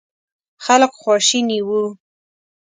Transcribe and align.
خلک 0.65 0.91
خواشيني 1.01 1.59
ول. 1.67 1.87